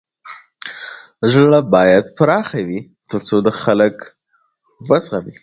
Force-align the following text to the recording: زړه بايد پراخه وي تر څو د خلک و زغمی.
زړه 1.33 1.59
بايد 1.73 2.05
پراخه 2.17 2.59
وي 2.67 2.79
تر 3.11 3.21
څو 3.27 3.37
د 3.45 3.49
خلک 3.61 3.95
و 4.87 4.89
زغمی. 5.05 5.35